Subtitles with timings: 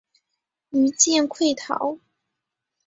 [0.71, 1.99] 余舰溃逃。